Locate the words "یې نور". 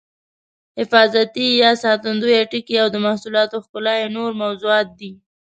4.01-4.31